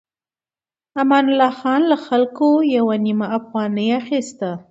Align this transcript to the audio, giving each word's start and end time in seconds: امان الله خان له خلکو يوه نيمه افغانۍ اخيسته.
امان 1.01 1.25
الله 1.31 1.51
خان 1.59 1.81
له 1.91 1.97
خلکو 2.07 2.49
يوه 2.77 2.95
نيمه 3.05 3.27
افغانۍ 3.39 3.87
اخيسته. 4.01 4.51